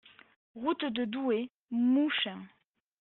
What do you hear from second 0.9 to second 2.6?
Douai, Mouchin